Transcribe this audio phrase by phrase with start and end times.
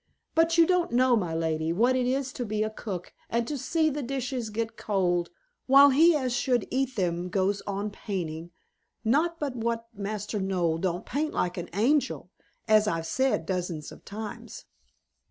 [0.33, 3.55] But you don't know, my lady, what it is to be a cook, and to
[3.55, 5.29] see the dishes get cold,
[5.67, 8.49] while he as should eat them goes on painting,
[9.05, 12.31] not but what Master Noel don't paint like an angel,
[12.67, 14.65] as I've said dozens of times."